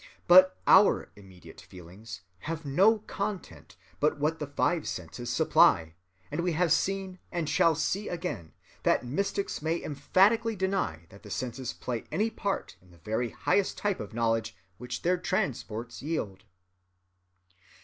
But 0.27 0.57
our 0.65 1.11
immediate 1.15 1.61
feelings 1.61 2.21
have 2.39 2.65
no 2.65 2.97
content 2.97 3.75
but 3.99 4.17
what 4.17 4.39
the 4.39 4.47
five 4.47 4.87
senses 4.87 5.29
supply; 5.31 5.93
and 6.31 6.41
we 6.41 6.53
have 6.53 6.73
seen 6.73 7.19
and 7.31 7.47
shall 7.47 7.75
see 7.75 8.09
again 8.09 8.53
that 8.81 9.05
mystics 9.05 9.61
may 9.61 9.79
emphatically 9.83 10.55
deny 10.55 11.05
that 11.11 11.21
the 11.21 11.29
senses 11.29 11.71
play 11.71 12.05
any 12.11 12.31
part 12.31 12.77
in 12.81 12.89
the 12.89 12.97
very 12.97 13.29
highest 13.29 13.77
type 13.77 13.99
of 13.99 14.11
knowledge 14.11 14.57
which 14.79 15.03
their 15.03 15.19
transports 15.19 16.01
yield. 16.01 16.45